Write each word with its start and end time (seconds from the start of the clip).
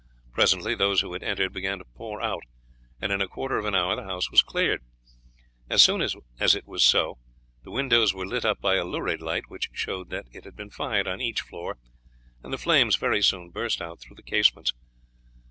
Presently 0.31 0.73
those 0.73 1.01
who 1.01 1.13
had 1.13 1.21
entered 1.21 1.53
began 1.53 1.77
to 1.77 1.85
pour 1.85 2.23
out, 2.23 2.41
and 2.99 3.11
in 3.11 3.21
a 3.21 3.27
quarter 3.27 3.59
of 3.59 3.65
an 3.65 3.75
hour 3.75 3.95
the 3.95 4.03
house 4.05 4.31
was 4.31 4.41
cleared. 4.41 4.81
As 5.69 5.83
soon 5.83 6.01
as 6.01 6.55
it 6.55 6.65
was 6.65 6.83
so 6.83 7.19
the 7.63 7.69
windows 7.69 8.11
were 8.11 8.25
lit 8.25 8.43
up 8.43 8.59
by 8.59 8.77
a 8.77 8.83
lurid 8.83 9.21
light 9.21 9.43
which 9.47 9.69
showed 9.73 10.09
that 10.09 10.25
it 10.31 10.43
had 10.43 10.55
been 10.55 10.71
fired 10.71 11.07
on 11.07 11.21
each 11.21 11.41
floor, 11.41 11.77
and 12.41 12.51
the 12.51 12.57
flames 12.57 12.95
very 12.95 13.21
soon 13.21 13.51
burst 13.51 13.79
out 13.79 13.99
through 13.99 14.15
the 14.15 14.23
casements. 14.23 14.73